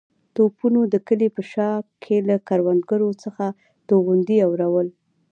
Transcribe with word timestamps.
توپونو 0.35 0.79
د 0.93 0.95
کلي 1.07 1.27
په 1.35 1.41
شا 1.51 1.69
کې 2.03 2.15
له 2.27 2.35
کروندو 2.47 3.09
څخه 3.23 3.45
توغندي 3.87 4.37
اورول. 4.47 4.87